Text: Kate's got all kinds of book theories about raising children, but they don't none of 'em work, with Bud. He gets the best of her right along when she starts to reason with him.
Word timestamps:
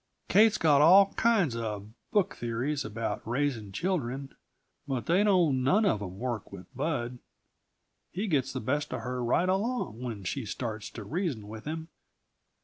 Kate's 0.29 0.57
got 0.57 0.81
all 0.81 1.13
kinds 1.13 1.55
of 1.55 1.91
book 2.09 2.33
theories 2.35 2.83
about 2.83 3.21
raising 3.23 3.71
children, 3.71 4.35
but 4.87 5.05
they 5.05 5.23
don't 5.23 5.61
none 5.61 5.85
of 5.85 6.01
'em 6.01 6.17
work, 6.17 6.51
with 6.51 6.65
Bud. 6.75 7.19
He 8.09 8.25
gets 8.25 8.51
the 8.51 8.59
best 8.61 8.91
of 8.93 9.01
her 9.01 9.23
right 9.23 9.47
along 9.47 10.01
when 10.01 10.23
she 10.23 10.43
starts 10.43 10.89
to 10.89 11.03
reason 11.03 11.47
with 11.47 11.65
him. 11.65 11.89